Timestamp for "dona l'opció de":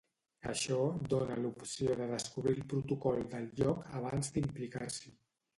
1.13-2.07